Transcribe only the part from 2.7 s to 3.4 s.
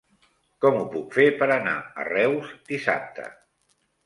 dissabte?